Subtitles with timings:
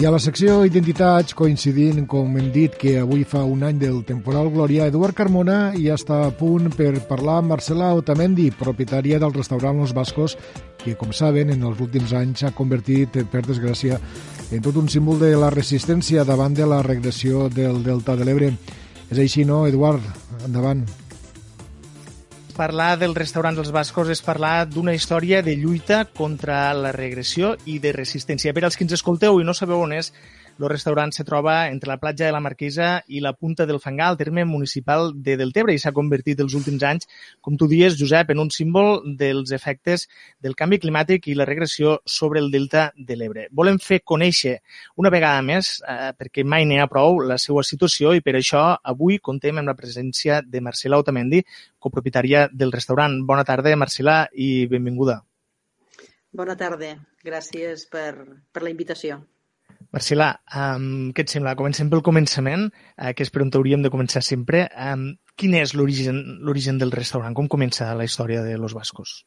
[0.00, 3.98] I a la secció Identitats, coincidint, com hem dit, que avui fa un any del
[4.08, 9.34] temporal Glòria, Eduard Carmona ja està a punt per parlar amb Marcela Otamendi, propietària del
[9.34, 10.38] restaurant Los Bascos,
[10.80, 14.00] que, com saben, en els últims anys s'ha convertit, per desgràcia,
[14.48, 18.54] en tot un símbol de la resistència davant de la regressió del Delta de l'Ebre.
[19.10, 20.08] És així, no, Eduard?
[20.46, 20.86] Endavant
[22.60, 27.78] parlar dels restaurants dels bascos és parlar d'una història de lluita contra la regressió i
[27.80, 28.52] de resistència.
[28.52, 30.12] Per als que ens escolteu i no sabeu on és,
[30.62, 34.08] el restaurant se troba entre la platja de la Marquesa i la punta del Fangar,
[34.08, 37.08] al terme municipal de Deltebre, i s'ha convertit els últims anys,
[37.40, 40.06] com tu dies, Josep, en un símbol dels efectes
[40.40, 43.48] del canvi climàtic i la regressió sobre el delta de l'Ebre.
[43.50, 44.58] Volem fer conèixer
[44.96, 48.62] una vegada més, eh, perquè mai n'hi ha prou, la seva situació i per això
[48.82, 51.42] avui contem amb la presència de Marcela Otamendi,
[51.78, 53.20] copropietària del restaurant.
[53.26, 55.22] Bona tarda, Marcela, i benvinguda.
[56.32, 56.94] Bona tarda.
[57.26, 58.12] Gràcies per,
[58.52, 59.18] per la invitació.
[59.94, 61.56] Marcela, um, què et sembla?
[61.58, 64.66] Comencem pel començament, uh, que és per on hauríem de començar sempre.
[64.78, 67.34] Um, quin és l'origen del restaurant?
[67.34, 69.24] Com comença la història de Los Bascos?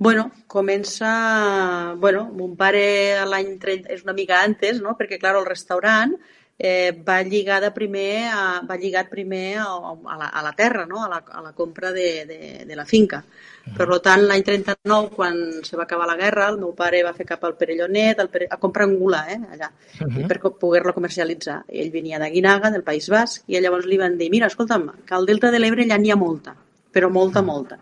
[0.00, 1.94] Bueno, comença...
[2.00, 3.90] Bueno, mon pare l'any 30...
[3.92, 4.94] És una mica antes, no?
[4.96, 6.14] Perquè, clar, el restaurant
[6.62, 11.02] eh, va lligada primer a, va lligat primer a, a, la, a la terra, no?
[11.02, 13.24] a, la, a la compra de, de, de la finca.
[13.24, 13.76] Uh -huh.
[13.78, 17.24] Per tant, l'any 39, quan se va acabar la guerra, el meu pare va fer
[17.24, 18.46] cap al Perellonet el Pere...
[18.50, 19.70] a comprar angula eh, allà,
[20.00, 20.26] uh -huh.
[20.28, 21.64] per poder-la comercialitzar.
[21.68, 25.14] Ell venia de Guinaga, del País Basc, i llavors li van dir, mira, escolta'm, que
[25.14, 26.54] al Delta de l'Ebre ja n'hi ha molta,
[26.92, 27.78] però molta, molta.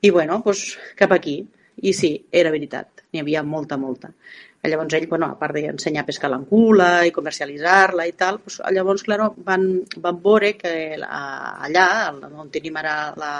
[0.00, 1.44] I bueno, doncs cap aquí.
[1.82, 4.12] I sí, era veritat, n'hi havia molta, molta.
[4.66, 9.04] Llavors ell, bueno, a part d'ensenyar a pescar l'encula i comercialitzar-la i tal, doncs, llavors,
[9.06, 9.66] claro, van,
[10.02, 11.86] van veure que allà,
[12.26, 13.32] on tenim ara la,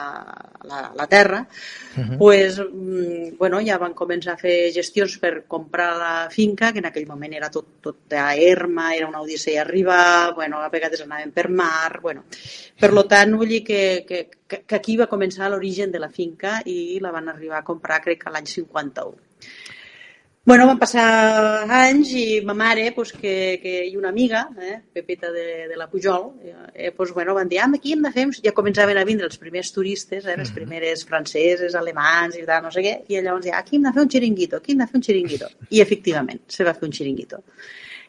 [0.69, 2.19] la, la terra, uh -huh.
[2.19, 6.87] pues, mm, bueno, ja van començar a fer gestions per comprar la finca, que en
[6.87, 11.49] aquell moment era tot, tot d'herma, era una odissea arribar, bueno, a vegades anaven per
[11.49, 12.25] mar, bueno.
[12.79, 16.61] Per lo tant, vull dir que, que, que aquí va començar l'origen de la finca
[16.65, 19.26] i la van arribar a comprar, crec que l'any 51.
[20.47, 21.05] Bueno, van passar
[21.75, 25.89] anys i ma mare, pues, que, que, i una amiga, eh, Pepeta de, de la
[25.91, 26.29] Pujol,
[26.73, 28.29] eh, pues, bueno, van dir, ah, aquí hem de fer...
[28.45, 32.71] Ja començaven a vindre els primers turistes, eh, les primeres franceses, alemans i tal, no
[32.71, 35.01] sé què, i llavors deia, aquí hem de fer un xiringuito, aquí hem de fer
[35.03, 35.51] un xiringuito.
[35.67, 37.43] I efectivament, se va fer un xiringuito.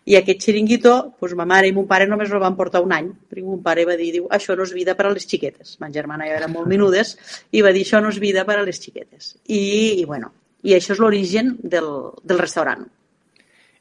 [0.05, 3.16] I aquest xiringuito, pues, ma mare i mon pare només el van portar un any,
[3.25, 5.79] perquè mon pare va dir, diu, això no és vida per a les xiquetes.
[5.81, 7.17] Ma germana jo eren molt menudes,
[7.49, 9.39] i va dir, això no és vida per a les xiquetes.
[9.49, 9.63] I,
[10.03, 11.90] i bueno, i això és l'origen del,
[12.23, 12.85] del restaurant.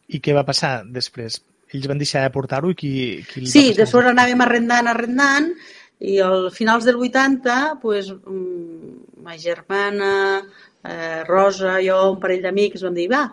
[0.08, 1.40] I què va passar després?
[1.74, 2.92] Ells van deixar de portar-ho i qui,
[3.30, 5.50] qui Sí, després anàvem arrendant, arrendant,
[5.98, 10.44] i al finals del 80, pues, mm, ma germana,
[10.84, 13.24] eh, Rosa, jo, un parell d'amics, vam dir, va,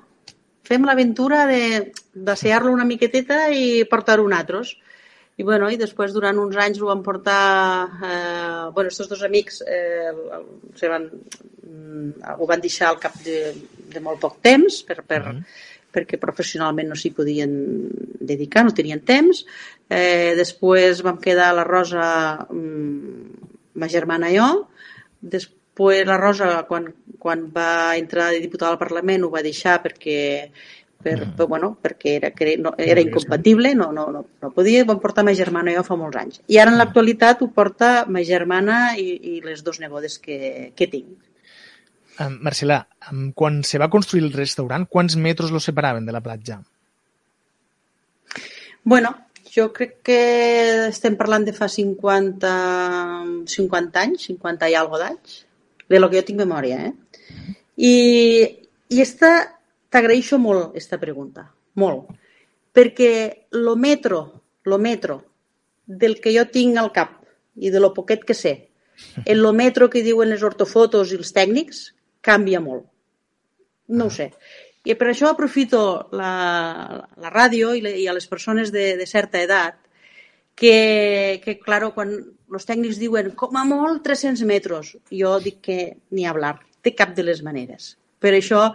[0.63, 4.77] fem l'aventura de d'assear-lo una miqueteta i portar-ho altres.
[5.35, 7.43] I, bueno, i després durant uns anys ho van portar...
[8.05, 10.11] Eh, bueno, aquests dos amics eh,
[10.77, 13.39] se van, mm, ho van deixar al cap de,
[13.93, 15.41] de molt poc temps per, per, uh -huh.
[15.93, 17.51] perquè professionalment no s'hi podien
[18.19, 19.45] dedicar, no tenien temps.
[19.89, 24.67] Eh, després vam quedar la Rosa, mm, ma germana i jo.
[25.19, 30.51] Després la Rosa, quan, quan va entrar de diputada al Parlament, ho va deixar perquè
[31.03, 31.35] per, mm.
[31.37, 32.31] per, bueno, perquè era,
[32.63, 35.99] no, era incompatible, no, no, no, no podia, vam portar ma germana i jo fa
[35.99, 36.41] molts anys.
[36.47, 40.89] I ara en l'actualitat ho porta ma germana i, i les dos nebodes que, que
[40.89, 41.11] tinc.
[42.21, 46.21] Um, Marcela, um, quan se va construir el restaurant, quants metres lo separaven de la
[46.21, 46.59] platja?
[48.83, 49.15] Bueno,
[49.53, 50.19] jo crec que
[50.89, 52.51] estem parlant de fa 50,
[53.49, 55.39] 50 anys, 50 i alguna d'anys,
[55.89, 56.93] de lo que jo tinc memòria, eh?
[57.77, 57.95] I,
[58.93, 59.33] i esta
[59.93, 61.45] T'agraeixo molt aquesta pregunta,
[61.77, 62.09] molt,
[62.73, 63.11] perquè
[63.53, 64.23] lo metro,
[64.65, 65.19] lo metro
[65.85, 67.19] del que jo tinc al cap
[67.55, 68.55] i de lo poquet que sé,
[69.25, 71.85] en lo metro que diuen les ortofotos i els tècnics,
[72.21, 72.87] canvia molt.
[73.93, 74.31] No ho sé.
[74.83, 76.33] I per això aprofito la,
[77.21, 79.77] la ràdio i, le, i a les persones de, de certa edat
[80.55, 85.77] que, que claro, quan els tècnics diuen com a molt 300 metres, jo dic que
[86.11, 87.93] ni hablar, de cap de les maneres.
[88.23, 88.69] Per això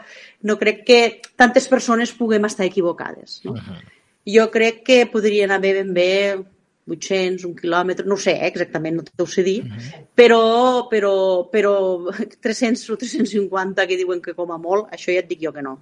[0.45, 1.01] no crec que
[1.41, 3.41] tantes persones puguem estar equivocades.
[3.45, 3.57] No?
[3.57, 3.81] Uh -huh.
[4.29, 6.13] Jo crec que podrien haver ben bé
[6.89, 10.07] 800, un quilòmetre, no sé eh, exactament, no t'ho sé dir, uh -huh.
[10.15, 11.75] però, però, però
[12.41, 15.63] 300 o 350 que diuen que com a molt, això ja et dic jo que
[15.63, 15.79] no.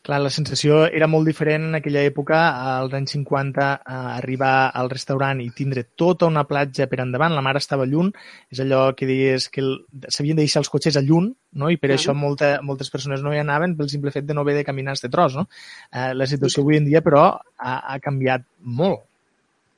[0.00, 2.38] Clar, la sensació era molt diferent en aquella època,
[2.78, 7.42] als anys 50, a arribar al restaurant i tindre tota una platja per endavant, la
[7.44, 8.08] mar estava lluny,
[8.48, 9.60] és allò que deies que
[10.08, 11.68] s'havien de deixar els cotxes a lluny, no?
[11.68, 11.98] i per -huh.
[11.98, 14.94] això molta, moltes persones no hi anaven pel simple fet de no haver de caminar
[14.94, 15.36] este tros.
[15.36, 15.48] No?
[15.92, 19.00] Eh, la situació avui en dia, però, ha, ha canviat molt.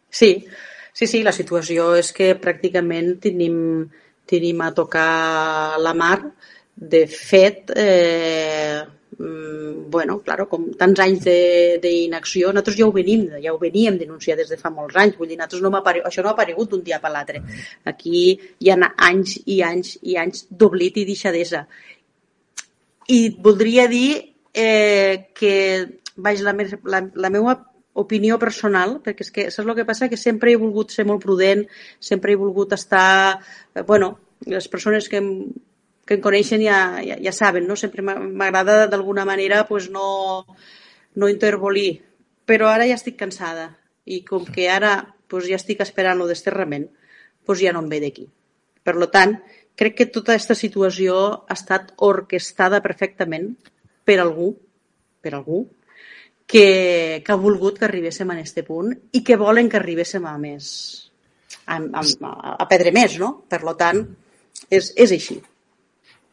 [0.08, 0.46] Sí,
[0.92, 3.90] sí, sí, la situació és que pràcticament tenim,
[4.24, 6.32] tenim a tocar la mar.
[6.76, 8.82] De fet, eh,
[9.18, 11.26] bueno, claro, com tants anys
[11.82, 15.28] d'inacció, nosaltres ja ho venim, ja ho veníem denunciar des de fa molts anys, vull
[15.28, 16.02] dir, nosaltres no apare...
[16.08, 17.42] això no ha aparegut d'un dia per l'altre.
[17.84, 18.22] Aquí
[18.58, 18.78] hi ha
[19.08, 21.66] anys i anys i anys d'oblit i deixadesa.
[23.08, 24.08] I voldria dir
[24.54, 25.54] eh, que,
[26.16, 27.58] vaig, la, la, la meva
[27.92, 30.08] opinió personal, perquè és que saps el que passa?
[30.08, 31.66] Que sempre he volgut ser molt prudent,
[32.00, 33.40] sempre he volgut estar...
[33.74, 34.14] Eh, bueno,
[34.46, 35.20] les persones que
[36.06, 37.76] que em coneixen ja, ja, ja saben, no?
[37.78, 40.44] Sempre m'agrada d'alguna manera pues, no,
[41.14, 42.02] no intervolir.
[42.48, 43.70] Però ara ja estic cansada
[44.04, 44.96] i com que ara
[45.30, 46.88] pues, ja estic esperant el desterrament,
[47.46, 48.26] pues, ja no em ve d'aquí.
[48.82, 49.36] Per tant,
[49.78, 53.52] crec que tota aquesta situació ha estat orquestada perfectament
[54.04, 54.50] per algú,
[55.22, 55.62] per algú,
[56.50, 60.34] que, que ha volgut que arribéssim a aquest punt i que volen que arribéssim a
[60.42, 60.66] més,
[61.64, 62.02] a, a,
[62.58, 63.36] a perdre més, no?
[63.48, 64.02] Per tant,
[64.68, 65.38] és, és així.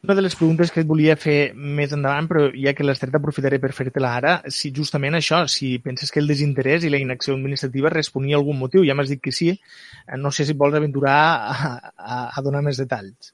[0.01, 3.15] Una de les preguntes que et volia fer més endavant, però ja que l'has tret
[3.17, 7.35] aprofitaré per fer-te-la ara, si justament això, si penses que el desinterès i la inacció
[7.35, 10.79] administrativa responia a algun motiu, ja m'has dit que sí, eh, no sé si vols
[10.79, 13.33] aventurar a, a, a donar més detalls.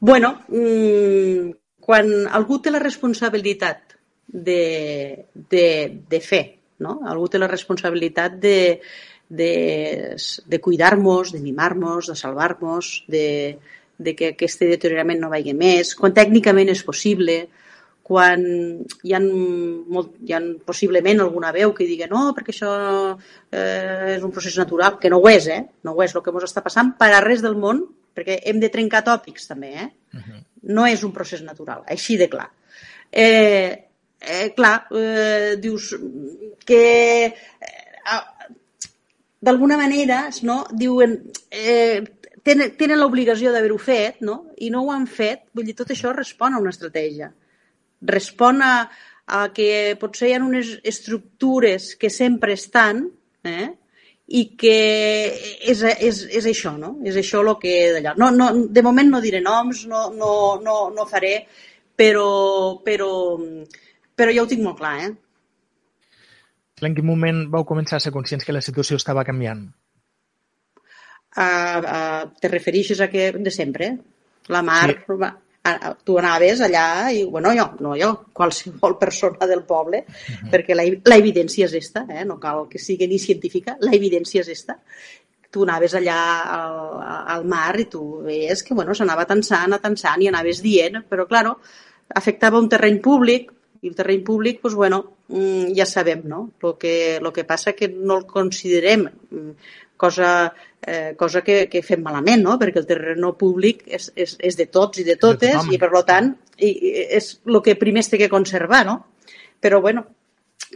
[0.00, 5.66] Bueno, mmm, quan algú té la responsabilitat de, de,
[6.10, 6.44] de fer,
[6.82, 7.00] no?
[7.06, 8.58] algú té la responsabilitat de,
[9.28, 9.52] de,
[10.46, 13.26] de cuidar-nos, de mimar-nos, de salvar-nos, de,
[14.00, 17.42] de que aquest deteriorament no vagi més, quan tècnicament és possible,
[18.10, 18.40] quan
[19.06, 22.72] hi ha, molt, hi ha possiblement alguna veu que digui no, perquè això
[23.14, 25.60] eh, és un procés natural, que no ho és, eh?
[25.86, 27.84] no ho és el que ens està passant per a res del món,
[28.16, 29.88] perquè hem de trencar tòpics també, eh?
[30.16, 30.42] Uh -huh.
[30.74, 32.48] no és un procés natural, així de clar.
[33.12, 33.86] Eh,
[34.20, 35.94] eh, clar, eh, dius
[36.64, 37.34] que eh,
[39.40, 41.16] d'alguna manera no, diuen
[41.50, 42.02] eh,
[42.46, 44.40] tenen, tenen l'obligació d'haver-ho fet, no?
[44.58, 45.46] I no ho han fet.
[45.54, 47.30] Vull dir, tot això respon a una estratègia.
[48.10, 48.74] Respon a,
[49.26, 53.06] a que potser hi ha unes estructures que sempre estan,
[53.44, 53.68] eh?
[54.30, 54.76] i que
[55.72, 56.92] és, és, és això, no?
[57.06, 57.74] És això el que.
[58.16, 60.32] No, no, de moment no diré noms, no, no,
[60.62, 61.34] no, no faré,
[61.98, 63.10] però, però,
[64.14, 65.10] però ja ho tinc molt clar, eh?
[66.86, 69.66] En quin moment vau començar a ser conscients que la situació estava canviant?
[71.36, 71.46] A,
[71.78, 72.00] a,
[72.40, 73.92] te referixes a que de sempre,
[74.48, 75.14] la mar, sí.
[75.20, 75.30] va,
[75.62, 80.50] a, tu anaves allà i, bueno, jo, no jo, qualsevol persona del poble, uh -huh.
[80.50, 82.24] perquè la, la evidència és esta, eh?
[82.24, 84.78] no cal que sigui ni científica, la evidència és esta.
[85.50, 90.28] Tu anaves allà al, al mar i tu veies que, bueno, s'anava tensant, tensant i
[90.28, 91.58] anaves dient, però, claro,
[92.08, 93.52] afectava un terreny públic,
[93.82, 96.50] i el terreny públic, pues, bueno, mm, ja sabem, no?
[96.62, 99.50] El que, lo que passa que no el considerem mm,
[99.96, 100.54] cosa,
[100.86, 102.56] eh, cosa que, que fem malament, no?
[102.60, 105.90] perquè el terreno públic és, és, és de tots i de totes de i per
[106.06, 108.96] tant i, i és el que primer es té que conservar, no?
[109.60, 110.06] Però bueno,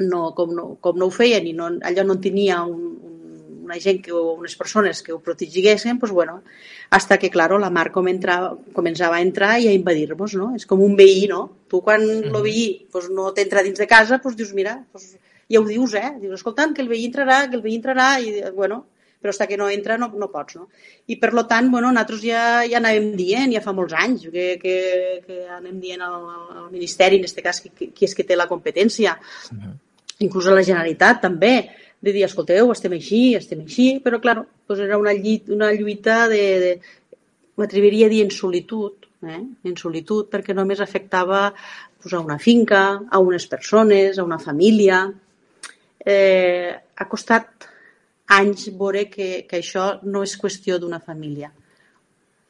[0.01, 3.19] no, com, no, com no ho feien i no, allò no tenia un, un,
[3.65, 6.43] una gent, que, unes persones que ho protegiguessin, pues bueno,
[6.91, 10.53] hasta que, claro, la mar com entrava, començava a entrar i a invadir-nos, no?
[10.59, 11.51] És com un veí, no?
[11.69, 12.37] Tu quan mm -hmm.
[12.37, 15.17] el veí pues, no t'entra dins de casa, pues dius, mira, pues,
[15.49, 16.13] ja ho dius, eh?
[16.21, 18.87] Dius, escolta'm, que el veí entrarà, que el veí entrarà, i, bueno,
[19.25, 20.67] però fins que no entra no, no pots, no?
[21.09, 24.51] I per lo tant, bueno, nosaltres ja, ja anàvem dient, ja fa molts anys que,
[24.61, 24.75] que,
[25.25, 26.27] que anem dient al,
[26.61, 29.73] al Ministeri, en aquest cas, qui, qui és que té la competència, uh -huh.
[30.27, 31.55] inclús a la Generalitat també,
[32.05, 36.29] de dir, escolteu, estem així, estem així, però, clar, doncs era una, lluita, una lluita
[36.29, 36.73] de, de
[37.57, 39.41] m'atreviria a dir en solitud, eh?
[39.41, 41.55] en solitud, perquè només afectava
[42.03, 45.07] pues, a una finca, a unes persones, a una família.
[46.05, 47.71] Eh, ha costat
[48.27, 51.53] anys veure que, que això no és qüestió d'una família.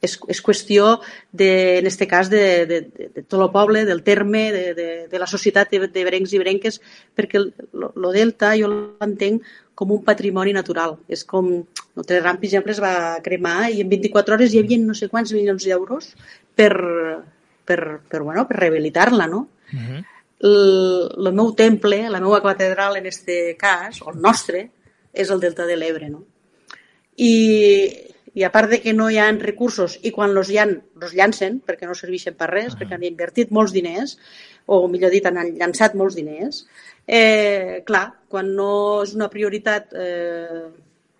[0.05, 0.99] és, és qüestió,
[1.31, 4.87] de, en aquest cas, de, de, de, de tot el poble, del terme, de, de,
[5.11, 6.79] de la societat de, de brencs i brenques,
[7.17, 10.99] perquè el, lo delta jo l'entenc com un patrimoni natural.
[11.11, 11.51] És com...
[11.95, 15.07] Notre Dame, per exemple, es va cremar i en 24 hores hi havia no sé
[15.07, 16.09] quants milions d'euros
[16.59, 16.73] per,
[17.63, 17.79] per,
[18.11, 19.47] per, bueno, per rehabilitar-la, no?
[19.71, 20.01] Uh -huh.
[20.49, 20.57] el,
[21.27, 24.69] el meu temple, la meva catedral en este cas, o el nostre,
[25.15, 26.25] és el Delta de l'Ebre, no?
[27.15, 27.33] I,
[28.35, 31.13] i a part de que no hi ha recursos i quan els hi han, els
[31.15, 32.79] llancen perquè no serveixen per res, uh -huh.
[32.81, 34.17] perquè han invertit molts diners,
[34.65, 36.65] o millor dit, han llançat molts diners,
[37.07, 40.65] eh, clar, quan no és una prioritat eh,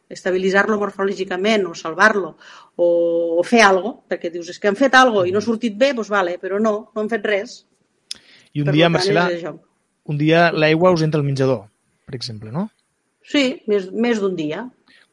[0.10, 2.36] estabilitzar-lo morfològicament o salvar-lo
[2.76, 5.40] o, o fer alguna cosa, perquè dius, és que han fet alguna cosa i no
[5.40, 7.66] ha sortit bé, doncs vale, però no, no han fet res.
[8.54, 9.30] I un per dia, Marcela,
[10.06, 11.66] un dia l'aigua us entra al menjador,
[12.06, 12.70] per exemple, no?
[13.30, 14.66] Sí, més, més d'un dia.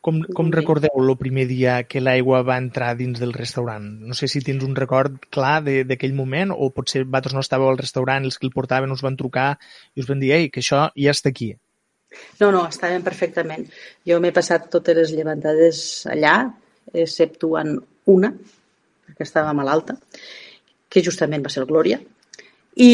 [0.03, 3.85] Com, com recordeu el primer dia que l'aigua va entrar dins del restaurant?
[4.03, 7.79] No sé si tens un record clar d'aquell moment o potser vosaltres no estàveu al
[7.79, 9.53] restaurant, els que el portaven us van trucar
[9.95, 11.53] i us van dir Ei, que això ja està aquí.
[12.41, 13.69] No, no, estàvem perfectament.
[14.09, 16.35] Jo m'he passat totes les llevantades allà,
[16.93, 17.77] exceptuant
[18.11, 18.33] una,
[19.07, 19.97] perquè estava malalta,
[20.91, 22.01] que justament va ser el Glòria.
[22.75, 22.91] I,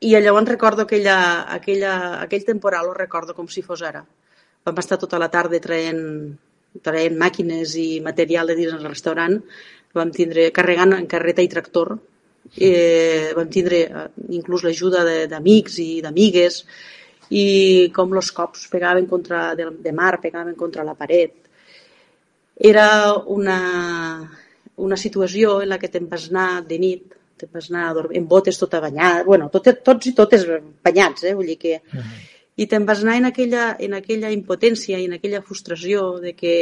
[0.00, 4.02] i llavors recordo aquella, aquella, aquell temporal, ho recordo com si fos ara.
[4.66, 6.02] Vam estar tota la tarda traient,
[6.84, 9.38] traient màquines i material de dins del restaurant,
[9.96, 11.94] vam tindre carregant en carreta i tractor,
[12.60, 16.60] eh, vam tindre eh, inclús l'ajuda d'amics i d'amigues.
[17.26, 21.32] I com els cops pegaven contra de, de mar, pegaven contra la paret.
[22.54, 23.58] Era una,
[24.76, 28.58] una situació en la que te'n vas anar de nit, te'n vas anar en botes
[28.58, 30.46] tota banyada, bueno, tot, tots i totes
[30.84, 31.34] banyats, eh?
[31.34, 31.80] vull dir que...
[31.92, 32.24] Uh -huh
[32.56, 36.54] i te'n vas anar en aquella, en aquella impotència i en aquella frustració de que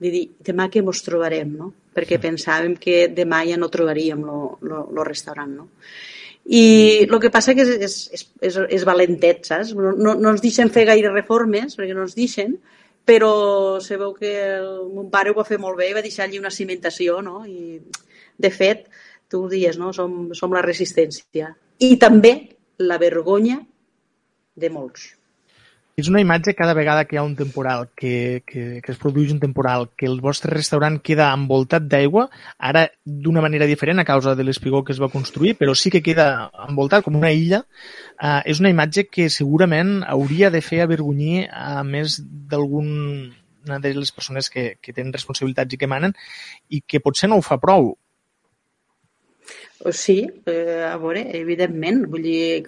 [0.00, 1.72] de dir, demà que ens trobarem, no?
[1.94, 2.22] Perquè sí.
[2.24, 5.68] pensàvem que demà ja no trobaríem el restaurant, no?
[6.50, 9.74] I el que passa que és, és, és, és, és valentet, saps?
[9.76, 12.56] No, no, no ens deixen fer gaire reformes, perquè no ens deixen,
[13.06, 13.34] però
[13.84, 16.54] sabeu que el, mon pare ho va fer molt bé i va deixar allí una
[16.54, 17.44] cimentació, no?
[17.44, 17.78] I,
[18.40, 18.88] de fet,
[19.30, 19.94] tu ho dies, no?
[19.96, 21.54] Som, som la resistència.
[21.80, 22.34] I també
[22.82, 23.60] la vergonya
[24.60, 25.14] de molts.
[26.00, 29.32] És una imatge cada vegada que hi ha un temporal, que, que, que es produeix
[29.34, 32.28] un temporal, que el vostre restaurant queda envoltat d'aigua,
[32.70, 36.02] ara d'una manera diferent a causa de l'espigó que es va construir, però sí que
[36.06, 37.64] queda envoltat com una illa,
[38.16, 44.14] eh, és una imatge que segurament hauria de fer avergonyir a més d'alguna de les
[44.16, 46.16] persones que, que tenen responsabilitats i que manen
[46.70, 47.92] i que potser no ho fa prou
[49.88, 52.66] Sí, eh, a veure, evidentment, vull dir,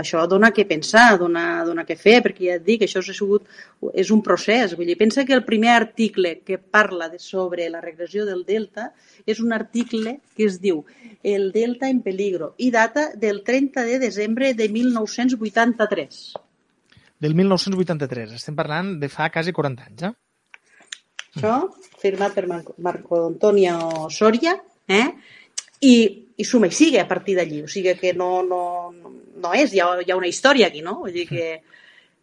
[0.00, 3.44] això dona que pensar, dona, dona que fer, perquè ja et dic, això és, sigut,
[3.92, 4.72] és un procés.
[4.72, 8.88] Vull dir, pensa que el primer article que parla de sobre la regressió del delta
[9.28, 10.80] és un article que es diu
[11.22, 16.24] El delta en peligro i data del 30 de desembre de 1983.
[17.20, 20.14] Del 1983, estem parlant de fa quasi 40 anys, eh?
[21.34, 21.54] Això,
[22.00, 24.56] firmat per Marco Antonio Soria,
[24.88, 25.08] eh?
[25.84, 27.62] i, i suma i sigue a partir d'allí.
[27.64, 28.60] O sigui que no, no,
[28.92, 31.00] no és, hi ha, hi ha una història aquí, no?
[31.04, 31.48] Vull dir que...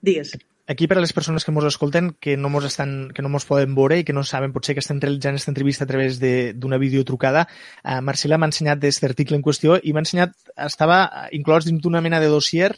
[0.01, 0.33] Digues.
[0.71, 3.45] Aquí, per a les persones que ens escolten, que no mos, estan, que no mos
[3.45, 6.79] poden veure i que no saben potser que estem realitzant aquesta entrevista a través d'una
[6.79, 7.47] videotrucada,
[7.83, 10.35] eh, Marcela m'ha ensenyat d'aquest article en qüestió i m'ha ensenyat,
[10.67, 11.01] estava
[11.35, 12.71] inclòs dins d'una mena de dossier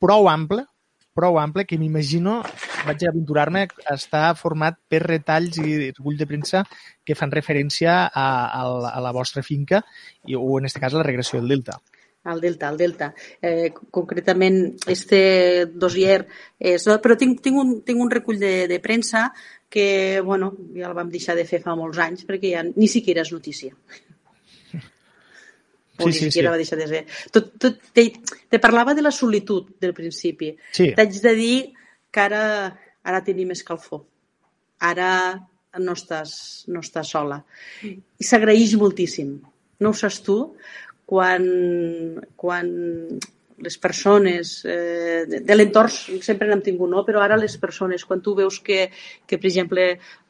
[0.00, 0.64] prou ample,
[1.14, 2.40] prou ample que m'imagino,
[2.84, 6.64] vaig aventurar-me, està format per retalls i recull de premsa
[7.06, 9.84] que fan referència a, a, la, a la vostra finca
[10.26, 11.80] i, o, en aquest cas, a la regressió del delta.
[12.24, 13.10] Al delta, al delta.
[13.42, 14.56] Eh, concretament,
[14.88, 16.22] este dossier
[16.56, 16.86] és...
[17.04, 19.26] Però tinc, tinc, un, tinc un recull de, de premsa
[19.68, 23.26] que, bueno, ja el vam deixar de fer fa molts anys perquè ja ni siquiera
[23.26, 23.76] és notícia
[25.98, 26.52] o sí, ni sí, siquiera sí.
[26.52, 27.02] va deixar de ser.
[27.30, 28.06] Tot, tot, te,
[28.50, 30.52] te parlava de la solitud del principi.
[30.72, 30.90] Sí.
[30.96, 31.56] T'haig de dir
[32.10, 32.44] que ara,
[33.02, 34.04] ara tenim escalfor.
[34.82, 35.10] Ara
[35.82, 36.34] no estàs,
[36.70, 37.40] no estàs sola.
[37.82, 39.36] I s'agraeix moltíssim.
[39.82, 40.38] No ho saps tu?
[41.04, 41.46] Quan,
[42.40, 42.70] quan
[43.64, 47.04] les persones eh, de, de l'entorn sempre n'hem tingut, no?
[47.06, 48.88] però ara les persones, quan tu veus que,
[49.26, 49.86] que per exemple,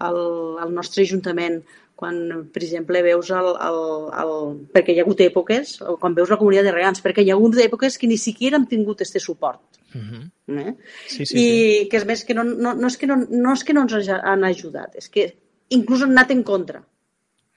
[0.09, 0.21] el,
[0.65, 1.63] el nostre ajuntament
[2.05, 2.21] quan,
[2.53, 3.79] per exemple, veus el, el,
[4.23, 4.35] el...
[4.75, 7.39] perquè hi ha hagut èpoques, o quan veus la comunitat de regants, perquè hi ha
[7.39, 9.81] hagut èpoques que ni siquiera han tingut este suport.
[9.95, 10.23] Uh -huh.
[10.59, 10.75] eh?
[11.07, 11.89] sí, sí, I sí.
[11.89, 14.09] que és més que no, no, no, és que no, no és que no ens
[14.09, 15.35] han ajudat, és que
[15.71, 16.85] inclús han anat en contra.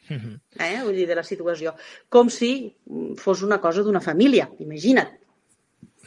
[0.10, 0.40] Uh -huh.
[0.60, 0.84] eh?
[0.84, 1.74] Vull dir, de la situació.
[2.10, 2.76] Com si
[3.18, 5.10] fos una cosa d'una família, imagina't.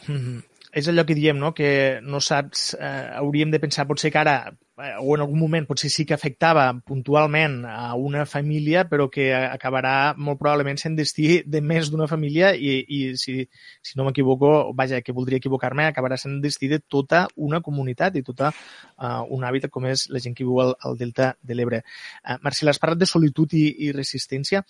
[0.09, 0.43] Uh -huh.
[0.73, 1.53] És allò que diem, no?
[1.55, 5.67] que no saps, eh, hauríem de pensar potser que ara eh, o en algun moment
[5.67, 11.41] potser sí que afectava puntualment a una família, però que acabarà molt probablement sent destí
[11.45, 13.43] de més d'una família i, i si,
[13.83, 18.25] si no m'equivoco, vaja, que voldria equivocar-me, acabarà sent destí de tota una comunitat i
[18.27, 21.83] tota uh, un hàbitat com és la gent que viu al, al Delta de l'Ebre.
[22.23, 24.63] Uh, Marcela, has parlat de solitud i, i resistència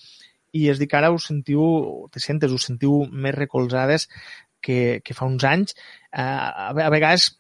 [0.53, 1.63] i es dic que ara us sentiu,
[2.11, 4.09] te sentes, us sentiu més recolzades
[4.63, 5.77] que, que fa uns anys.
[6.13, 7.31] Eh, a, a vegades,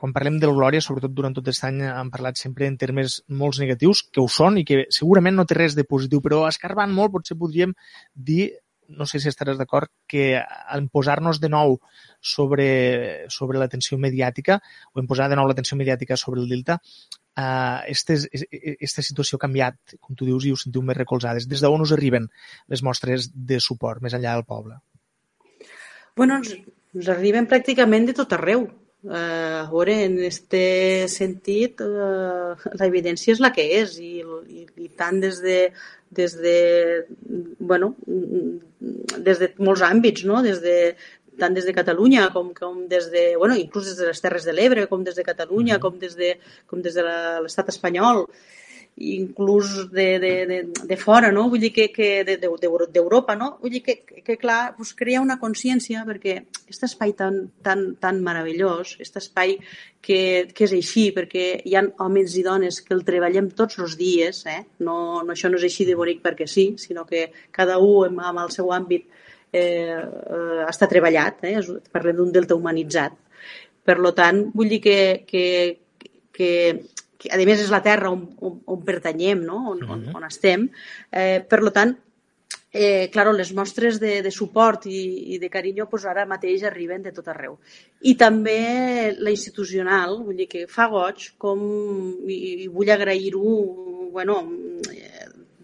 [0.00, 3.60] quan parlem del Glòria, sobretot durant tot aquest any, hem parlat sempre en termes molt
[3.60, 7.12] negatius, que ho són i que segurament no té res de positiu, però escarbant molt
[7.18, 7.76] potser podríem
[8.14, 8.50] dir
[8.90, 10.40] no sé si estaràs d'acord, que
[10.74, 11.76] en posar-nos de nou
[12.20, 14.58] sobre, sobre l'atenció mediàtica
[14.94, 16.80] o en posar de nou l'atenció mediàtica sobre el Delta,
[17.38, 21.48] eh, aquesta situació ha canviat, com tu dius, i us sentiu més recolzades.
[21.48, 22.28] Des d'on us arriben
[22.68, 24.80] les mostres de suport més enllà del poble?
[26.16, 26.54] Bueno, ens,
[26.94, 28.68] ens arriben pràcticament de tot arreu.
[29.00, 30.56] Uh, a veure, en aquest
[31.08, 35.54] sentit, uh, la evidència és la que és i, i, i tant des de,
[36.12, 36.58] des de,
[37.70, 37.94] bueno,
[39.24, 40.42] des de molts àmbits, no?
[40.44, 40.76] des de,
[41.40, 44.52] tant des de Catalunya com, com des de, bueno, inclús des de les Terres de
[44.52, 45.82] l'Ebre, com des de Catalunya, mm -hmm.
[45.88, 46.34] com des de,
[46.66, 47.02] com des de
[47.40, 48.26] l'estat espanyol
[49.00, 51.48] inclús de, de, de, de fora, no?
[51.48, 53.54] Vull dir que, que d'Europa, no?
[53.62, 58.20] Vull dir que, que clar, pues, crea una consciència perquè aquest espai tan, tan, tan
[58.24, 59.56] meravellós, aquest espai
[60.04, 60.20] que,
[60.52, 64.44] que és així, perquè hi ha homes i dones que el treballem tots els dies,
[64.52, 64.60] eh?
[64.84, 68.44] no, no, això no és així de bonic perquè sí, sinó que cada un amb
[68.44, 71.56] el seu àmbit eh, eh, està treballat, eh?
[71.90, 73.16] parlem d'un delta humanitzat.
[73.80, 75.46] Per lo tant, vull dir que, que,
[76.36, 76.50] que
[77.20, 79.60] que a més és la terra on, on, on pertanyem, no?
[79.74, 80.70] on, on, on estem.
[81.12, 81.92] Eh, per tant,
[82.72, 87.02] eh, claro, les mostres de, de suport i, i de carinyo pues, ara mateix arriben
[87.02, 87.58] de tot arreu.
[88.00, 91.60] I també la institucional, vull dir que fa goig, com,
[92.24, 94.40] i, i vull agrair-ho bueno,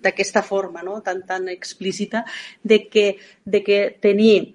[0.02, 1.00] d'aquesta forma no?
[1.02, 2.25] tan, tan explícita,
[2.62, 3.08] de que,
[3.44, 4.54] de que tenir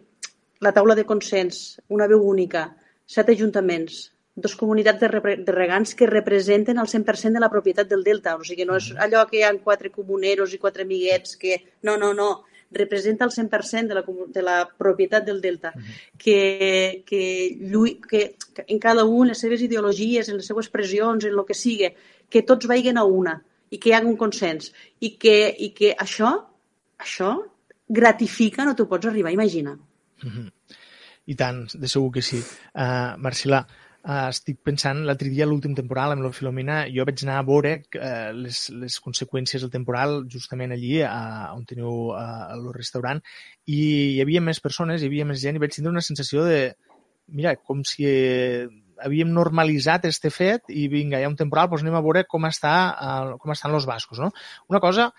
[0.62, 2.70] la taula de consens, una veu única,
[3.10, 8.04] set ajuntaments, dos comunitats de, de regants que representen el 100% de la propietat del
[8.04, 8.38] delta.
[8.38, 11.60] O sigui, no és allò que hi ha quatre comuneros i quatre amiguets que...
[11.84, 12.30] No, no, no.
[12.72, 15.74] Representa el 100% de la, de la propietat del delta.
[15.76, 16.16] Uh -huh.
[16.18, 21.26] que, que, lluit, que, que en cada un, les seves ideologies, en les seves pressions,
[21.26, 21.94] en el que sigui,
[22.30, 24.72] que tots vagin a una i que hi hagi un consens.
[25.00, 26.32] I que, i que això,
[26.98, 27.52] això
[27.88, 29.78] gratifica, no t'ho pots arribar a imaginar.
[30.24, 30.52] Uh -huh.
[31.26, 32.38] I tant, de segur que sí.
[32.74, 33.68] Uh, Marcilà,
[34.02, 37.76] Uh, estic pensant, l'altre dia, l'últim temporal, amb la Filomena, jo vaig anar a veure
[38.00, 43.22] uh, les, les conseqüències del temporal justament allí, uh, on teniu uh, el restaurant,
[43.70, 43.82] i
[44.16, 46.58] hi havia més persones, hi havia més gent, i vaig tindre una sensació de,
[47.30, 48.66] mira, com si eh,
[49.06, 52.50] havíem normalitzat este fet i vinga, hi ha un temporal, doncs anem a veure com,
[52.50, 54.18] està, uh, com estan els bascos.
[54.18, 54.32] No?
[54.74, 55.12] Una cosa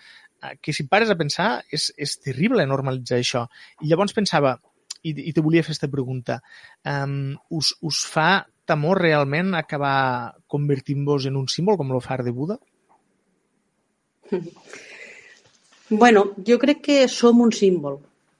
[0.59, 3.45] que si pares a pensar és, és terrible normalitzar això.
[3.79, 4.57] I llavors pensava,
[5.03, 6.39] i, i te volia fer aquesta pregunta,
[6.87, 12.31] um, us, us fa temor realment acabar convertint-vos en un símbol com el far de
[12.31, 12.59] Buda?
[15.93, 17.99] Bueno, jo crec que som un símbol.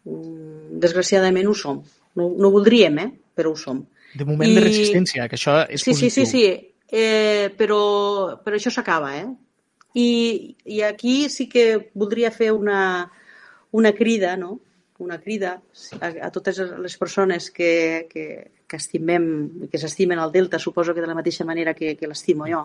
[0.09, 1.83] Mm, desgraciadament ho som.
[2.17, 3.09] No, no ho voldríem, eh?
[3.35, 3.83] però ho som.
[4.17, 4.55] De moment I...
[4.57, 6.09] de resistència, que això és sí, positiu.
[6.09, 9.13] Sí, sí, sí, eh, però, però això s'acaba.
[9.19, 9.27] Eh?
[9.93, 10.09] I,
[10.65, 13.11] I aquí sí que voldria fer una,
[13.71, 14.59] una crida, no?
[15.03, 15.57] Una crida
[15.99, 18.25] a, a totes les persones que, que,
[18.67, 22.47] que estimem, que s'estimen al Delta, suposo que de la mateixa manera que, que l'estimo
[22.49, 22.63] jo.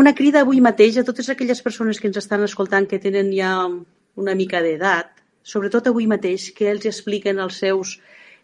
[0.00, 3.52] Una crida avui mateix a totes aquelles persones que ens estan escoltant que tenen ja
[4.16, 7.98] una mica d'edat, sobretot avui mateix, que ells expliquen als seus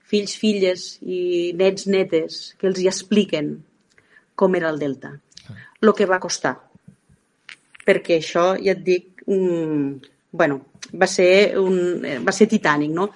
[0.07, 3.57] fills, filles i nets, netes, que els hi expliquen
[4.37, 5.15] com era el Delta,
[5.81, 6.57] el que va costar.
[7.87, 10.61] Perquè això, ja et dic, mm, bueno,
[10.95, 13.11] va ser, un, va ser titànic, no?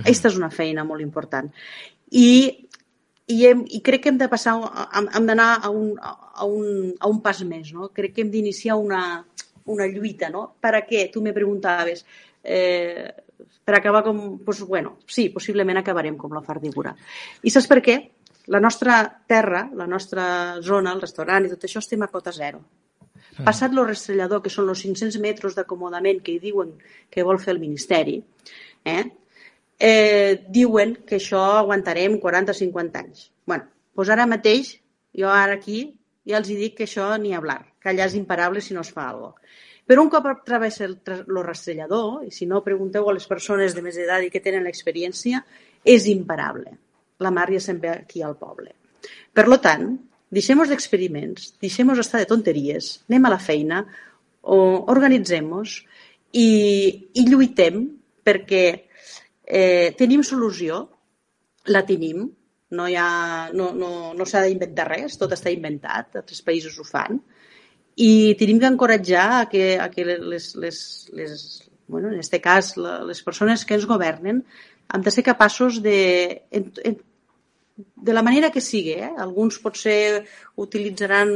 [0.00, 1.50] Aquesta és una feina molt important.
[2.10, 2.28] I,
[3.30, 4.56] i, hem, i crec que hem de passar,
[4.98, 7.90] hem, hem d'anar a, un, a, un, a un pas més, no?
[7.94, 9.02] Crec que hem d'iniciar una,
[9.70, 10.48] una lluita, no?
[10.60, 11.06] Per a què?
[11.12, 12.04] Tu me preguntaves.
[12.42, 13.06] Eh,
[13.64, 14.38] per acabar com...
[14.44, 16.94] Pues, bueno, sí, possiblement acabarem com la Fardigura.
[17.42, 17.98] I saps per què?
[18.52, 22.60] La nostra terra, la nostra zona, el restaurant i tot això estem a cota zero.
[23.42, 26.70] Passat lo restrellador, que són els 500 metres d'acomodament que hi diuen
[27.10, 28.20] que vol fer el Ministeri,
[28.84, 29.04] eh?
[29.78, 33.30] eh, diuen que això aguantarem 40 o 50 anys.
[33.44, 33.66] bueno,
[33.96, 34.76] doncs ara mateix,
[35.18, 35.94] jo ara aquí,
[36.26, 39.08] ja els dic que això ni hablar, que allà és imparable si no es fa
[39.10, 39.40] alguna cosa.
[39.84, 43.82] Però un cop travessa el, el rastrellador, i si no pregunteu a les persones de
[43.84, 45.42] més edat i que tenen l'experiència,
[45.84, 46.78] és imparable.
[47.18, 48.72] la se'n ve aquí al poble.
[49.32, 49.98] Per lo tant,
[50.32, 53.84] deixem-nos d'experiments, deixem-nos estar de tonteries, anem a la feina,
[54.44, 54.58] o
[54.92, 55.78] organitzem-nos
[56.36, 56.48] i,
[57.16, 57.84] i lluitem
[58.24, 58.64] perquè
[59.44, 60.80] eh, tenim solució,
[61.72, 62.26] la tenim,
[62.74, 63.08] no, hi ha,
[63.56, 67.20] no, no, no s'ha d'inventar res, tot està inventat, altres països ho fan,
[67.96, 70.78] i tenim que encoratjar a que, a que les, les,
[71.14, 71.42] les,
[71.86, 74.42] bueno, en aquest cas, les persones que ens governen
[74.94, 76.98] hem de ser capaços de, en, en,
[77.76, 78.94] de la manera que sigui.
[79.02, 79.10] Eh?
[79.18, 80.24] Alguns potser
[80.60, 81.32] utilitzaran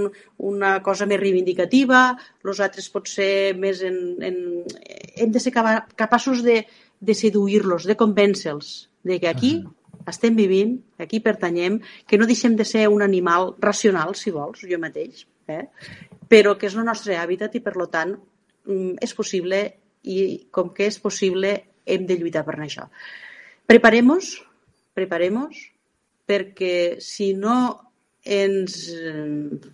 [0.51, 2.03] una cosa més reivindicativa,
[2.44, 3.98] els altres potser més en...
[4.22, 4.38] en
[5.18, 5.51] hem de ser
[5.98, 6.61] capaços de,
[7.01, 9.74] de seduir-los, de convèncer-los de que aquí uh -huh
[10.09, 14.79] estem vivint, aquí pertanyem, que no deixem de ser un animal racional, si vols, jo
[14.81, 15.66] mateix, eh?
[16.29, 18.14] però que és el nostre hàbitat i, per lo tant,
[18.66, 19.62] mm, és possible
[20.09, 22.88] i com que és possible hem de lluitar per això.
[23.66, 24.38] Preparemos,
[24.94, 25.59] preparemos,
[26.28, 27.56] perquè si no
[28.28, 28.76] ens,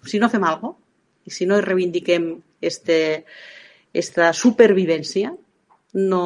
[0.07, 0.81] si no fem alguna cosa,
[1.25, 2.29] i si no reivindiquem
[2.61, 3.25] este,
[3.97, 5.33] esta supervivència,
[5.95, 6.25] no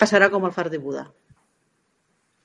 [0.00, 1.04] passarà com el far de Buda.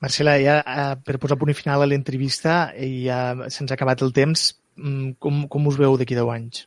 [0.03, 4.13] Marcela, ja eh, per posar punt final a l'entrevista, i ja se'ns ha acabat el
[4.13, 6.65] temps, mm, com, com us veu d'aquí 10 anys?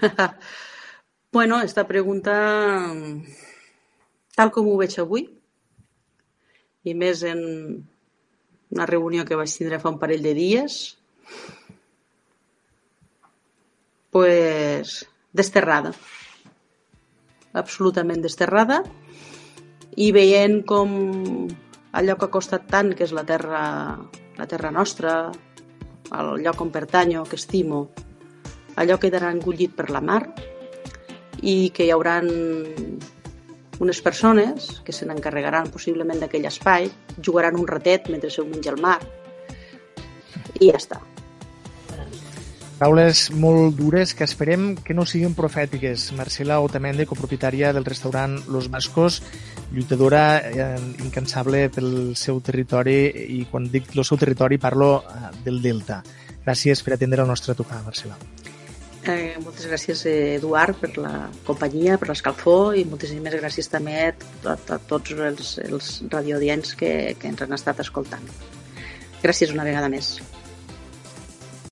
[1.36, 2.34] bueno, esta pregunta,
[4.34, 5.28] tal com ho veig avui,
[6.82, 7.40] i més en
[8.70, 10.76] una reunió que vaig tindre fa un parell de dies,
[14.10, 15.92] pues, desterrada.
[17.52, 18.82] Absolutament desterrada.
[19.98, 20.90] I veient com
[21.92, 23.62] allò que ha costat tant, que és la terra,
[24.38, 25.32] la terra nostra,
[26.14, 27.88] el lloc on pertanyo, que estimo,
[28.76, 30.22] allò quedarà engullit per la mar
[31.42, 32.30] i que hi hauran
[33.80, 38.80] unes persones que se n'encarregaran possiblement d'aquell espai, jugaran un ratet mentre seu menja el
[38.80, 39.00] mar
[40.60, 41.00] i ja està.
[42.80, 46.06] Paraules molt dures que esperem que no siguin profètiques.
[46.16, 49.20] Marcela Otamendi, copropietària del restaurant Los Vascos,
[49.68, 53.02] lluitadora eh, incansable pel seu territori
[53.36, 56.00] i quan dic el seu territori parlo eh, del Delta.
[56.40, 58.16] Gràcies per atendre el nostre tocar, Marcela.
[59.08, 64.10] Eh, moltes gràcies, Eduard, per la companyia, per l'escalfor i moltíssimes gràcies també a,
[64.44, 68.28] a, a tots els, els radioaudients que, que ens han estat escoltant.
[69.22, 70.18] Gràcies una vegada més.